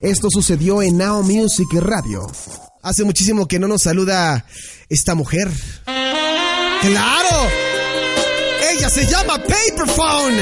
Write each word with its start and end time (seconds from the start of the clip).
Esto 0.00 0.28
sucedió 0.30 0.82
en 0.82 0.98
Now 0.98 1.22
Music 1.22 1.68
Radio. 1.72 2.30
Hace 2.82 3.02
muchísimo 3.04 3.48
que 3.48 3.58
no 3.58 3.66
nos 3.66 3.80
saluda 3.84 4.44
esta 4.90 5.14
mujer. 5.14 5.50
¡Claro! 5.86 7.48
Ella 8.72 8.90
se 8.90 9.06
llama 9.06 9.38
Paperphone. 9.38 10.36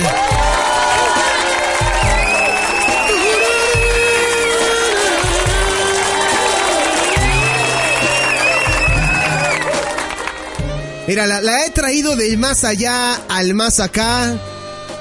Mira, 11.07 11.29
la, 11.29 11.41
la 11.41 11.65
he 11.65 11.71
traído 11.71 12.17
del 12.17 12.39
más 12.39 12.65
allá 12.65 13.15
al 13.29 13.55
más 13.55 13.79
acá. 13.79 14.37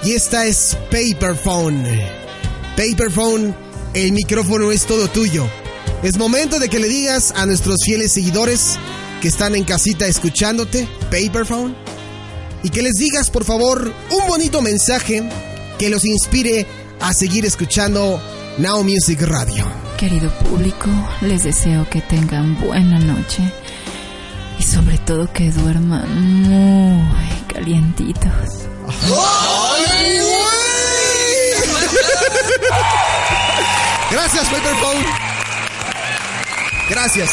Y 0.03 0.11
esta 0.13 0.45
es 0.45 0.77
Paperphone. 0.91 2.07
Paperphone, 2.77 3.55
el 3.93 4.11
micrófono 4.11 4.71
es 4.71 4.85
todo 4.85 5.07
tuyo. 5.07 5.47
Es 6.01 6.17
momento 6.17 6.59
de 6.59 6.69
que 6.69 6.79
le 6.79 6.87
digas 6.87 7.31
a 7.35 7.45
nuestros 7.45 7.77
fieles 7.83 8.11
seguidores 8.11 8.77
que 9.21 9.27
están 9.27 9.55
en 9.55 9.63
casita 9.63 10.05
escuchándote, 10.07 10.87
Paperphone, 11.11 11.75
y 12.63 12.69
que 12.69 12.81
les 12.81 12.93
digas, 12.93 13.29
por 13.29 13.45
favor, 13.45 13.93
un 14.09 14.27
bonito 14.27 14.61
mensaje 14.61 15.23
que 15.77 15.89
los 15.89 16.05
inspire 16.05 16.65
a 16.99 17.13
seguir 17.13 17.45
escuchando 17.45 18.21
Now 18.57 18.83
Music 18.83 19.21
Radio. 19.21 19.65
Querido 19.97 20.29
público, 20.39 20.89
les 21.21 21.43
deseo 21.43 21.89
que 21.89 22.01
tengan 22.01 22.59
buena 22.59 22.99
noche 22.99 23.43
y 24.59 24.63
sobre 24.63 24.97
todo 24.97 25.31
que 25.31 25.51
duerman 25.51 26.43
muy 26.43 27.41
calientitos. 27.47 28.31
¡Ay, 28.87 29.52
Gracias, 34.23 34.47
Paperphone. 34.47 35.05
Gracias. 36.89 37.29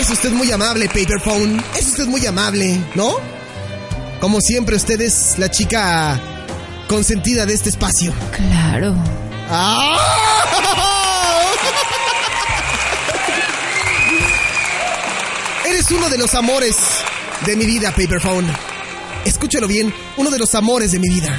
Es 0.00 0.08
usted 0.08 0.30
muy 0.30 0.50
amable, 0.50 0.86
Paperphone. 0.88 1.62
Es 1.78 1.88
usted 1.88 2.06
muy 2.06 2.24
amable, 2.24 2.80
¿no? 2.94 3.16
Como 4.18 4.40
siempre, 4.40 4.76
usted 4.76 4.98
es 5.02 5.34
la 5.36 5.50
chica 5.50 6.18
consentida 6.88 7.44
de 7.44 7.52
este 7.52 7.68
espacio. 7.68 8.14
Claro. 8.34 8.94
¡Ah! 9.50 9.98
Eres 15.68 15.90
uno 15.90 16.08
de 16.08 16.16
los 16.16 16.34
amores 16.34 16.76
de 17.44 17.56
mi 17.56 17.66
vida, 17.66 17.90
Paperphone. 17.90 18.50
Escúchalo 19.26 19.68
bien, 19.68 19.92
uno 20.16 20.30
de 20.30 20.38
los 20.38 20.54
amores 20.54 20.92
de 20.92 20.98
mi 20.98 21.10
vida. 21.10 21.38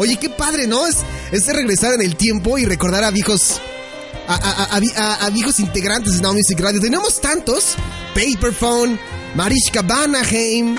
Oye, 0.00 0.16
qué 0.16 0.30
padre, 0.30 0.66
¿no? 0.66 0.86
Es, 0.86 0.96
es 1.30 1.46
regresar 1.46 1.92
en 1.92 2.00
el 2.00 2.16
tiempo 2.16 2.56
y 2.56 2.64
recordar 2.64 3.04
a 3.04 3.10
viejos. 3.10 3.60
A, 4.26 4.76
a- 5.26 5.30
viejos 5.30 5.60
integrantes 5.60 6.14
de 6.14 6.22
Now 6.22 6.32
Music 6.32 6.58
Radio. 6.58 6.80
Tenemos 6.80 7.20
tantos: 7.20 7.74
Paperphone, 8.14 8.98
Marishka 9.34 9.82
Banaheim, 9.82 10.76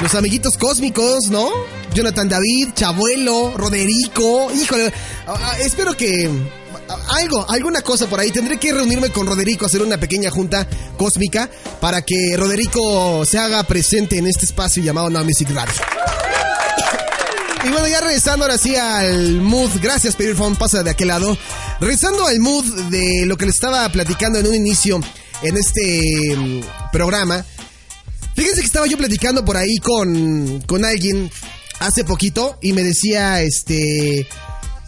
los 0.00 0.14
amiguitos 0.14 0.56
cósmicos, 0.56 1.28
¿no? 1.30 1.50
Jonathan 1.92 2.28
David, 2.30 2.68
Chabuelo, 2.74 3.52
Roderico. 3.56 4.50
Híjole, 4.52 4.90
espero 5.60 5.94
que. 5.94 6.30
Algo, 7.10 7.44
alguna 7.50 7.82
cosa 7.82 8.06
por 8.06 8.20
ahí. 8.20 8.30
Tendré 8.30 8.58
que 8.58 8.72
reunirme 8.72 9.10
con 9.10 9.26
Roderico, 9.26 9.66
hacer 9.66 9.82
una 9.82 9.98
pequeña 9.98 10.30
junta 10.30 10.66
cósmica 10.96 11.50
para 11.80 12.00
que 12.00 12.34
Roderico 12.38 13.26
se 13.26 13.36
haga 13.38 13.62
presente 13.64 14.16
en 14.16 14.26
este 14.26 14.46
espacio 14.46 14.82
llamado 14.82 15.10
Now 15.10 15.24
Music 15.24 15.50
Radio. 15.52 15.74
Y 17.64 17.70
bueno, 17.70 17.88
ya 17.88 18.00
regresando 18.00 18.44
ahora 18.44 18.56
sí 18.56 18.76
al 18.76 19.40
mood. 19.40 19.70
Gracias, 19.82 20.14
Paperphone, 20.14 20.56
pasa 20.56 20.82
de 20.82 20.90
aquel 20.90 21.08
lado. 21.08 21.36
Regresando 21.80 22.26
al 22.26 22.38
mood 22.38 22.64
de 22.90 23.26
lo 23.26 23.36
que 23.36 23.46
le 23.46 23.50
estaba 23.50 23.88
platicando 23.88 24.38
en 24.38 24.46
un 24.46 24.54
inicio 24.54 25.00
en 25.42 25.56
este 25.56 26.36
mm, 26.36 26.60
programa. 26.92 27.44
Fíjense 28.34 28.60
que 28.60 28.66
estaba 28.66 28.86
yo 28.86 28.96
platicando 28.96 29.44
por 29.44 29.56
ahí 29.56 29.78
con, 29.78 30.62
con 30.66 30.84
alguien 30.84 31.30
hace 31.80 32.04
poquito 32.04 32.58
y 32.62 32.72
me 32.72 32.84
decía, 32.84 33.42
este, 33.42 34.28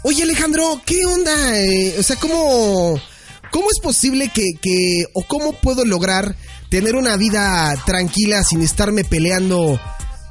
oye 0.05 0.23
Alejandro, 0.23 0.81
¿qué 0.87 1.05
onda? 1.05 1.59
Eh, 1.59 1.97
o 1.99 2.03
sea, 2.03 2.17
¿cómo, 2.17 3.01
cómo 3.51 3.71
es 3.71 3.81
posible 3.81 4.31
que, 4.33 4.53
que, 4.61 5.05
o 5.15 5.25
cómo 5.25 5.53
puedo 5.53 5.85
lograr 5.85 6.37
tener 6.69 6.95
una 6.95 7.17
vida 7.17 7.75
tranquila 7.85 8.45
sin 8.45 8.63
estarme 8.63 9.03
peleando 9.03 9.81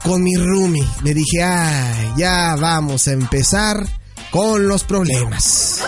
con 0.04 0.24
mi 0.24 0.36
roomie? 0.36 0.88
Le 1.04 1.14
dije, 1.14 1.44
ah, 1.44 2.14
ya 2.18 2.56
vamos 2.60 3.08
a 3.08 3.14
empezar 3.14 3.86
con 4.32 4.68
los 4.68 4.84
problemas. 4.84 5.82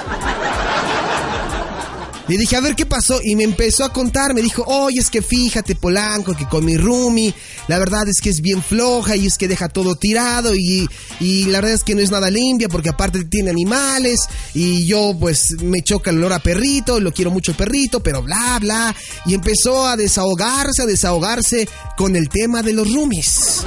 Le 2.31 2.37
dije, 2.37 2.55
a 2.55 2.61
ver 2.61 2.77
qué 2.77 2.85
pasó. 2.85 3.19
Y 3.21 3.35
me 3.35 3.43
empezó 3.43 3.83
a 3.83 3.91
contar. 3.91 4.33
Me 4.33 4.41
dijo, 4.41 4.63
oye, 4.65 5.01
es 5.01 5.09
que 5.09 5.21
fíjate, 5.21 5.75
Polanco, 5.75 6.33
que 6.33 6.47
con 6.47 6.63
mi 6.63 6.77
roomie, 6.77 7.33
la 7.67 7.77
verdad 7.77 8.07
es 8.07 8.21
que 8.21 8.29
es 8.29 8.39
bien 8.39 8.63
floja 8.63 9.17
y 9.17 9.27
es 9.27 9.37
que 9.37 9.49
deja 9.49 9.67
todo 9.67 9.95
tirado. 9.95 10.55
Y, 10.55 10.87
y 11.19 11.47
la 11.47 11.59
verdad 11.59 11.75
es 11.75 11.83
que 11.83 11.93
no 11.93 11.99
es 11.99 12.09
nada 12.09 12.29
limpia 12.29 12.69
porque 12.69 12.87
aparte 12.87 13.25
tiene 13.25 13.49
animales. 13.49 14.21
Y 14.53 14.85
yo, 14.85 15.13
pues, 15.19 15.61
me 15.61 15.81
choca 15.81 16.11
el 16.11 16.19
olor 16.19 16.31
a 16.31 16.39
perrito. 16.39 17.01
Lo 17.01 17.11
quiero 17.11 17.31
mucho 17.31 17.51
el 17.51 17.57
perrito, 17.57 18.01
pero 18.01 18.23
bla, 18.23 18.59
bla. 18.61 18.95
Y 19.25 19.33
empezó 19.33 19.85
a 19.85 19.97
desahogarse, 19.97 20.83
a 20.83 20.85
desahogarse 20.85 21.67
con 21.97 22.15
el 22.15 22.29
tema 22.29 22.63
de 22.63 22.71
los 22.71 22.93
roomies. 22.93 23.65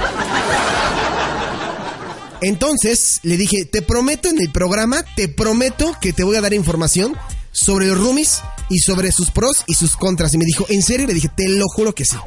Entonces 2.41 3.19
le 3.21 3.37
dije, 3.37 3.65
te 3.65 3.83
prometo 3.83 4.27
en 4.27 4.41
el 4.41 4.51
programa, 4.51 5.05
te 5.15 5.27
prometo 5.27 5.95
que 6.01 6.13
te 6.13 6.23
voy 6.23 6.35
a 6.35 6.41
dar 6.41 6.55
información 6.55 7.15
sobre 7.51 7.85
los 7.85 7.99
roomies 7.99 8.41
y 8.69 8.79
sobre 8.79 9.11
sus 9.11 9.31
pros 9.31 9.63
y 9.67 9.73
sus 9.73 9.95
contras. 9.95 10.33
Y 10.33 10.37
me 10.37 10.45
dijo, 10.45 10.65
¿en 10.69 10.81
serio? 10.81 11.07
Le 11.07 11.13
dije, 11.13 11.29
te 11.35 11.47
lo 11.49 11.65
juro 11.67 11.93
que 11.93 12.05
sí. 12.05 12.17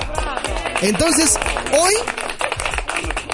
Entonces, 0.82 1.34
hoy, 1.72 1.94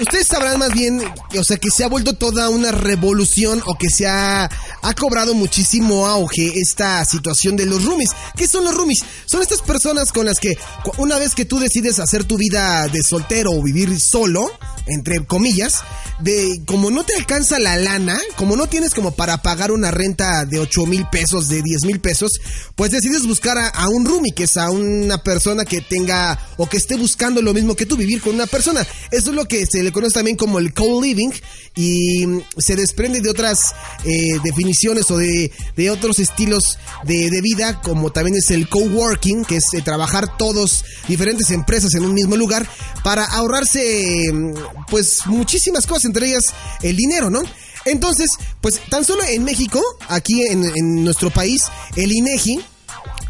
ustedes 0.01 0.27
sabrán 0.27 0.59
más 0.59 0.73
bien, 0.73 1.01
o 1.37 1.43
sea, 1.43 1.57
que 1.57 1.69
se 1.69 1.83
ha 1.83 1.87
vuelto 1.87 2.13
toda 2.13 2.49
una 2.49 2.71
revolución 2.71 3.61
o 3.65 3.75
que 3.77 3.89
se 3.89 4.07
ha, 4.07 4.49
ha 4.81 4.93
cobrado 4.93 5.33
muchísimo 5.33 6.07
auge 6.07 6.53
esta 6.59 7.03
situación 7.05 7.55
de 7.55 7.65
los 7.65 7.83
roomies. 7.83 8.11
¿Qué 8.35 8.47
son 8.47 8.63
los 8.63 8.73
roomies? 8.73 9.03
Son 9.25 9.41
estas 9.41 9.61
personas 9.61 10.11
con 10.11 10.25
las 10.25 10.39
que 10.39 10.57
una 10.97 11.19
vez 11.19 11.35
que 11.35 11.45
tú 11.45 11.59
decides 11.59 11.99
hacer 11.99 12.23
tu 12.23 12.37
vida 12.37 12.87
de 12.87 13.03
soltero 13.03 13.51
o 13.51 13.61
vivir 13.61 13.99
solo, 13.99 14.51
entre 14.87 15.25
comillas, 15.25 15.81
de 16.19 16.61
como 16.65 16.91
no 16.91 17.03
te 17.03 17.15
alcanza 17.15 17.59
la 17.59 17.77
lana, 17.77 18.19
como 18.35 18.55
no 18.55 18.67
tienes 18.67 18.93
como 18.93 19.11
para 19.11 19.41
pagar 19.41 19.71
una 19.71 19.91
renta 19.91 20.45
de 20.45 20.59
8 20.59 20.85
mil 20.85 21.07
pesos, 21.07 21.49
de 21.49 21.61
10 21.61 21.85
mil 21.85 21.99
pesos, 21.99 22.39
pues 22.75 22.91
decides 22.91 23.27
buscar 23.27 23.57
a, 23.57 23.89
un 23.89 24.05
roomie, 24.05 24.33
que 24.33 24.43
es 24.43 24.57
a 24.57 24.69
una 24.69 25.17
persona 25.23 25.65
que 25.65 25.81
tenga 25.81 26.39
o 26.57 26.67
que 26.67 26.77
esté 26.77 26.95
buscando 26.95 27.41
lo 27.41 27.53
mismo 27.53 27.75
que 27.75 27.85
tú, 27.85 27.97
vivir 27.97 28.21
con 28.21 28.35
una 28.35 28.47
persona. 28.47 28.85
Eso 29.11 29.29
es 29.31 29.35
lo 29.35 29.45
que 29.45 29.65
se 29.65 29.83
le 29.83 29.91
conoce 29.91 30.13
también 30.13 30.37
como 30.37 30.59
el 30.59 30.73
co-living 30.73 31.31
y 31.75 32.25
mm, 32.25 32.41
se 32.57 32.75
desprende 32.75 33.21
de 33.21 33.29
otras 33.29 33.73
eh, 34.03 34.39
definiciones 34.43 35.09
o 35.11 35.17
de, 35.17 35.51
de 35.75 35.89
otros 35.89 36.19
estilos 36.19 36.77
de, 37.03 37.29
de 37.29 37.41
vida, 37.41 37.81
como 37.81 38.11
también 38.11 38.37
es 38.37 38.51
el 38.51 38.69
coworking, 38.69 39.45
que 39.45 39.57
es 39.57 39.73
eh, 39.73 39.81
trabajar 39.81 40.37
todos 40.37 40.85
diferentes 41.07 41.51
empresas 41.51 41.93
en 41.95 42.05
un 42.05 42.13
mismo 42.13 42.35
lugar 42.35 42.67
para 43.03 43.25
ahorrarse 43.25 44.31
mm, 44.31 44.74
pues 44.89 45.19
muchísimas 45.25 45.87
cosas, 45.87 46.05
entre 46.05 46.27
ellas 46.27 46.53
el 46.81 46.95
dinero, 46.95 47.29
¿no? 47.29 47.41
Entonces, 47.85 48.31
pues 48.61 48.81
tan 48.89 49.05
solo 49.05 49.23
en 49.23 49.43
México, 49.43 49.81
aquí 50.07 50.41
en, 50.43 51.03
nuestro 51.03 51.29
país, 51.29 51.63
el 51.95 52.11
INEGI 52.11 52.59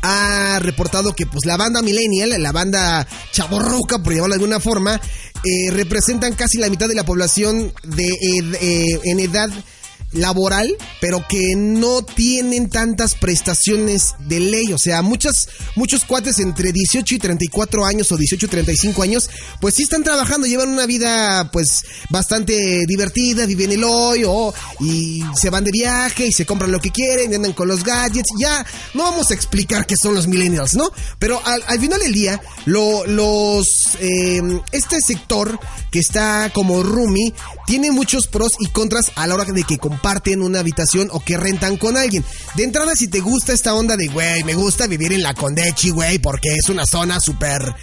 ha 0.01 0.59
reportado 0.59 1.13
que 1.13 1.25
pues 1.25 1.45
la 1.45 1.57
banda 1.57 1.81
millennial, 1.81 2.41
la 2.41 2.51
banda 2.51 3.05
chaborruca, 3.31 3.99
por 3.99 4.13
llamarlo 4.13 4.35
de 4.35 4.41
alguna 4.41 4.59
forma, 4.59 5.01
eh, 5.43 5.71
representan 5.71 6.35
casi 6.35 6.57
la 6.57 6.69
mitad 6.69 6.87
de 6.87 6.95
la 6.95 7.05
población 7.05 7.73
de 7.83 8.07
eh, 8.07 8.99
en 9.03 9.19
edad 9.19 9.49
laboral, 10.11 10.75
pero 11.01 11.25
que 11.27 11.55
no 11.55 12.03
tienen 12.03 12.69
tantas 12.69 13.15
prestaciones 13.15 14.13
de 14.19 14.39
ley. 14.39 14.73
O 14.73 14.77
sea, 14.77 15.01
muchas, 15.01 15.47
muchos 15.75 16.03
cuates 16.05 16.39
entre 16.39 16.71
18 16.71 17.15
y 17.15 17.19
34 17.19 17.85
años 17.85 18.11
o 18.11 18.17
18 18.17 18.45
y 18.45 18.49
35 18.49 19.03
años, 19.03 19.29
pues 19.59 19.75
sí 19.75 19.83
están 19.83 20.03
trabajando, 20.03 20.47
llevan 20.47 20.69
una 20.69 20.85
vida 20.85 21.49
pues 21.51 21.83
bastante 22.09 22.85
divertida, 22.87 23.45
viven 23.45 23.71
el 23.71 23.83
hoy 23.83 24.23
o, 24.25 24.53
y 24.79 25.23
se 25.35 25.49
van 25.49 25.63
de 25.63 25.71
viaje 25.71 26.27
y 26.27 26.31
se 26.31 26.45
compran 26.45 26.71
lo 26.71 26.79
que 26.79 26.91
quieren, 26.91 27.31
y 27.31 27.35
andan 27.35 27.53
con 27.53 27.67
los 27.67 27.83
gadgets. 27.83 28.29
Ya 28.39 28.65
no 28.93 29.03
vamos 29.03 29.31
a 29.31 29.33
explicar 29.33 29.85
qué 29.85 29.95
son 29.95 30.15
los 30.15 30.27
millennials, 30.27 30.75
¿no? 30.75 30.91
Pero 31.19 31.41
al, 31.45 31.79
final 31.79 31.99
del 31.99 32.13
día, 32.13 32.41
lo, 32.65 33.05
los, 33.05 33.97
eh, 33.99 34.41
este 34.71 34.99
sector 35.01 35.59
que 35.91 35.99
está 35.99 36.51
como 36.53 36.83
roomie 36.83 37.33
tiene 37.65 37.91
muchos 37.91 38.27
pros 38.27 38.53
y 38.59 38.67
contras 38.67 39.11
a 39.15 39.27
la 39.27 39.35
hora 39.35 39.45
de 39.45 39.63
que 39.63 39.77
comparten 39.95 40.41
una 40.41 40.59
habitación 40.59 41.07
o 41.11 41.21
que 41.21 41.37
rentan 41.37 41.77
con 41.77 41.95
alguien. 41.95 42.23
De 42.55 42.63
entrada, 42.63 42.95
si 42.95 43.07
te 43.07 43.21
gusta 43.21 43.53
esta 43.53 43.73
onda 43.73 43.95
de, 43.95 44.07
güey, 44.07 44.43
me 44.43 44.53
gusta 44.53 44.87
vivir 44.87 45.13
en 45.13 45.23
la 45.23 45.33
Condechi, 45.33 45.91
güey, 45.91 46.19
porque 46.19 46.49
es 46.53 46.67
una 46.67 46.85
zona 46.85 47.19
súper 47.21 47.73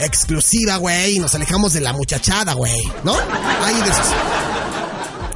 exclusiva, 0.00 0.78
güey, 0.78 1.16
y 1.16 1.18
nos 1.20 1.34
alejamos 1.36 1.72
de 1.72 1.80
la 1.80 1.92
muchachada, 1.92 2.54
güey, 2.54 2.82
¿no? 3.04 3.14
Ahí. 3.14 3.76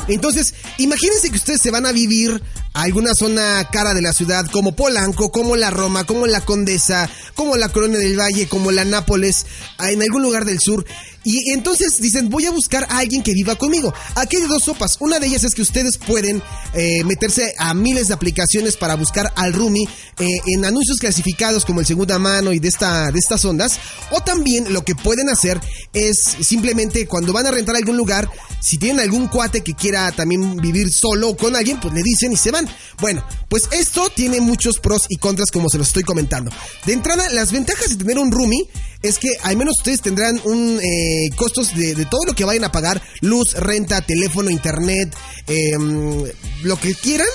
Entonces, 0.09 0.55
imagínense 0.79 1.31
que 1.31 1.37
ustedes 1.37 1.61
se 1.61 1.71
van 1.71 1.87
a 1.87 1.93
vivir 1.93 2.43
alguna 2.83 3.13
zona 3.15 3.67
cara 3.71 3.95
de 3.95 4.03
la 4.03 4.13
ciudad, 4.13 4.47
como 4.51 4.77
Polanco, 4.77 5.31
como 5.31 5.57
la 5.57 5.71
Roma, 5.71 6.05
como 6.05 6.27
la 6.27 6.43
Condesa, 6.43 7.09
como 7.35 7.57
la 7.57 7.71
Colonia 7.71 7.99
del 7.99 8.19
Valle, 8.19 8.49
como 8.49 8.71
la 8.71 8.85
Nápoles, 8.85 9.47
en 9.79 10.03
algún 10.03 10.23
lugar 10.23 10.45
del 10.45 10.61
sur. 10.61 10.85
Y 11.27 11.51
entonces 11.51 12.01
dicen, 12.01 12.31
voy 12.31 12.47
a 12.47 12.53
buscar 12.53 12.85
a 12.89 12.99
alguien 12.99 13.21
que 13.21 13.33
viva 13.33 13.57
conmigo. 13.57 13.93
Aquí 14.15 14.37
hay 14.37 14.45
dos 14.45 14.63
sopas. 14.63 14.97
Una 15.01 15.19
de 15.19 15.27
ellas 15.27 15.43
es 15.43 15.57
que 15.57 15.63
ustedes 15.63 15.99
pueden 15.99 16.41
eh, 16.73 17.03
meterse 17.03 17.53
a 17.59 17.75
miles 17.75 18.07
de 18.07 18.15
aplicaciones 18.15 18.77
para 18.77 18.95
buscar 18.95 19.33
al 19.35 19.53
roomie 19.53 19.89
eh, 20.21 20.27
en 20.47 20.65
anuncios 20.65 20.99
clasificados 20.99 21.65
como 21.65 21.81
el 21.81 21.87
segunda 21.87 22.21
mano 22.21 22.53
y 22.53 22.61
de, 22.61 22.69
esta, 22.69 23.11
de 23.11 23.19
estas 23.19 23.45
ondas. 23.45 23.81
O 24.13 24.21
también 24.21 24.73
lo 24.73 24.85
que 24.85 24.95
pueden 24.95 25.29
hacer 25.29 25.61
es 25.93 26.37
simplemente 26.43 27.09
cuando 27.09 27.33
van 27.33 27.49
a 27.49 27.51
rentar 27.51 27.75
algún 27.75 27.97
lugar, 27.97 28.31
si 28.61 28.79
tienen 28.79 29.01
algún 29.01 29.27
cuate 29.27 29.63
que 29.63 29.75
quiera 29.75 30.13
también 30.13 30.59
vivir 30.59 30.93
solo 30.93 31.37
con 31.37 31.57
alguien, 31.57 31.81
pues 31.81 31.93
le 31.93 32.05
dicen 32.05 32.33
y 32.33 32.37
se 32.37 32.53
van. 32.53 32.66
Bueno, 33.01 33.25
pues 33.49 33.69
esto 33.73 34.11
tiene 34.15 34.41
muchos 34.41 34.79
pros 34.79 35.07
y 35.09 35.17
contras 35.17 35.51
como 35.51 35.69
se 35.69 35.79
los 35.79 35.89
estoy 35.89 36.03
comentando. 36.03 36.51
De 36.85 36.93
entrada, 36.93 37.29
las 37.31 37.53
ventajas 37.53 37.91
de 37.91 37.97
tener 37.97 38.19
un 38.19 38.31
roomie 38.31 38.69
es 39.03 39.19
que 39.19 39.29
al 39.43 39.57
menos 39.57 39.75
ustedes 39.79 40.01
tendrán 40.01 40.41
un 40.45 40.81
eh, 40.83 41.31
costos 41.37 41.75
de, 41.75 41.95
todo 42.07 42.25
lo 42.27 42.35
que 42.35 42.45
vayan 42.45 42.65
a 42.65 42.73
pagar, 42.73 43.03
luz, 43.21 43.55
renta, 43.55 44.01
teléfono, 44.01 44.51
internet, 44.51 45.15
em, 45.47 46.25
lo 46.63 46.81
que 46.81 46.95
quieran 46.95 47.29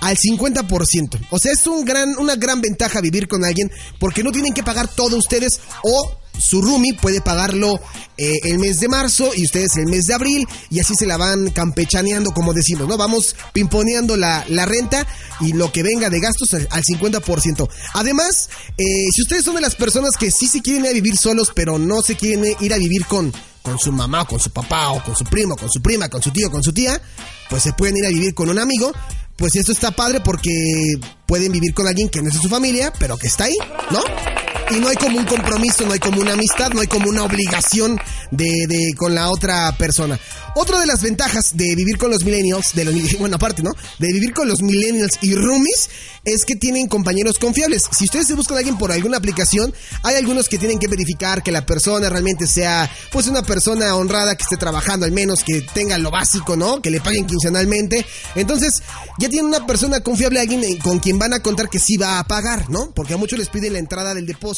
al 0.00 0.16
50%. 0.16 1.18
O 1.30 1.38
sea, 1.38 1.52
es 1.52 1.66
un 1.66 1.84
gran, 1.84 2.16
una 2.18 2.36
gran 2.36 2.60
ventaja 2.60 3.00
vivir 3.00 3.28
con 3.28 3.44
alguien 3.44 3.70
porque 3.98 4.22
no 4.22 4.32
tienen 4.32 4.54
que 4.54 4.62
pagar 4.62 4.88
todo 4.88 5.16
ustedes 5.16 5.60
o 5.82 6.18
su 6.38 6.62
roomie 6.62 6.94
puede 6.94 7.20
pagarlo 7.20 7.80
eh, 8.16 8.38
el 8.44 8.58
mes 8.58 8.80
de 8.80 8.88
marzo 8.88 9.30
y 9.34 9.44
ustedes 9.44 9.76
el 9.76 9.86
mes 9.86 10.06
de 10.06 10.14
abril 10.14 10.46
y 10.70 10.80
así 10.80 10.94
se 10.94 11.06
la 11.06 11.16
van 11.16 11.50
campechaneando 11.50 12.30
como 12.30 12.54
decimos, 12.54 12.88
¿no? 12.88 12.96
Vamos 12.96 13.36
pimponeando 13.52 14.16
la, 14.16 14.44
la 14.48 14.66
renta 14.66 15.06
y 15.40 15.52
lo 15.52 15.72
que 15.72 15.82
venga 15.82 16.10
de 16.10 16.20
gastos 16.20 16.54
al, 16.54 16.68
50%. 16.68 17.68
Además, 17.94 18.48
eh, 18.76 18.84
si 19.14 19.22
ustedes 19.22 19.44
son 19.44 19.56
de 19.56 19.60
las 19.60 19.74
personas 19.74 20.10
que 20.18 20.30
sí 20.30 20.46
se 20.48 20.62
quieren 20.62 20.84
ir 20.84 20.90
a 20.90 20.94
vivir 20.94 21.16
solos 21.16 21.52
pero 21.54 21.78
no 21.78 22.02
se 22.02 22.16
quieren 22.16 22.44
ir 22.60 22.72
a 22.72 22.78
vivir 22.78 23.04
con, 23.06 23.32
con 23.62 23.78
su 23.78 23.92
mamá, 23.92 24.24
con 24.24 24.40
su 24.40 24.50
papá, 24.50 24.90
o 24.90 25.02
con 25.02 25.14
su 25.14 25.24
primo, 25.24 25.56
con 25.56 25.70
su 25.70 25.80
prima, 25.80 26.08
con 26.08 26.22
su 26.22 26.30
tío, 26.30 26.50
con 26.50 26.62
su 26.62 26.72
tía, 26.72 27.00
pues 27.50 27.62
se 27.62 27.72
pueden 27.72 27.96
ir 27.96 28.06
a 28.06 28.08
vivir 28.08 28.34
con 28.34 28.48
un 28.48 28.58
amigo. 28.58 28.92
Pues 29.36 29.54
esto 29.54 29.70
está 29.70 29.92
padre 29.92 30.20
porque 30.20 30.50
pueden 31.26 31.52
vivir 31.52 31.72
con 31.72 31.86
alguien 31.86 32.08
que 32.08 32.20
no 32.20 32.28
es 32.28 32.34
de 32.34 32.40
su 32.40 32.48
familia, 32.48 32.92
pero 32.98 33.16
que 33.16 33.28
está 33.28 33.44
ahí, 33.44 33.56
¿no? 33.90 34.00
Y 34.70 34.80
no 34.80 34.88
hay 34.88 34.96
como 34.96 35.18
un 35.18 35.24
compromiso, 35.24 35.86
no 35.86 35.92
hay 35.92 35.98
como 35.98 36.20
una 36.20 36.34
amistad, 36.34 36.70
no 36.72 36.80
hay 36.80 36.86
como 36.86 37.08
una 37.08 37.24
obligación 37.24 37.98
de, 38.30 38.66
de 38.68 38.94
con 38.96 39.14
la 39.14 39.30
otra 39.30 39.72
persona. 39.78 40.18
Otra 40.54 40.80
de 40.80 40.86
las 40.86 41.02
ventajas 41.02 41.56
de 41.56 41.74
vivir 41.74 41.98
con 41.98 42.10
los 42.10 42.24
millennials, 42.24 42.74
de 42.74 42.84
los, 42.84 42.94
bueno, 43.18 43.36
aparte, 43.36 43.62
¿no? 43.62 43.70
De 43.98 44.12
vivir 44.12 44.34
con 44.34 44.48
los 44.48 44.60
millennials 44.60 45.18
y 45.22 45.34
roomies 45.34 45.88
es 46.24 46.44
que 46.44 46.56
tienen 46.56 46.88
compañeros 46.88 47.38
confiables. 47.38 47.84
Si 47.96 48.04
ustedes 48.04 48.26
se 48.26 48.34
buscan 48.34 48.56
a 48.56 48.58
alguien 48.58 48.76
por 48.76 48.92
alguna 48.92 49.16
aplicación, 49.16 49.72
hay 50.02 50.16
algunos 50.16 50.48
que 50.48 50.58
tienen 50.58 50.78
que 50.78 50.88
verificar 50.88 51.42
que 51.42 51.52
la 51.52 51.64
persona 51.64 52.10
realmente 52.10 52.46
sea, 52.46 52.90
pues, 53.12 53.26
una 53.28 53.42
persona 53.42 53.94
honrada 53.94 54.36
que 54.36 54.42
esté 54.42 54.56
trabajando, 54.56 55.06
al 55.06 55.12
menos 55.12 55.44
que 55.44 55.62
tenga 55.72 55.96
lo 55.96 56.10
básico, 56.10 56.56
¿no? 56.56 56.82
Que 56.82 56.90
le 56.90 57.00
paguen 57.00 57.26
quincenalmente. 57.26 58.04
Entonces, 58.34 58.82
ya 59.18 59.28
tienen 59.28 59.46
una 59.46 59.66
persona 59.66 60.00
confiable, 60.00 60.40
alguien 60.40 60.76
con 60.78 60.98
quien 60.98 61.18
van 61.18 61.32
a 61.32 61.40
contar 61.40 61.70
que 61.70 61.78
sí 61.78 61.96
va 61.96 62.18
a 62.18 62.24
pagar, 62.24 62.68
¿no? 62.68 62.90
Porque 62.90 63.14
a 63.14 63.16
muchos 63.16 63.38
les 63.38 63.48
piden 63.48 63.72
la 63.72 63.78
entrada 63.78 64.12
del 64.12 64.26
depósito 64.26 64.57